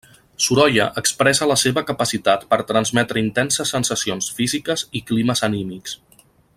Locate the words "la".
1.51-1.57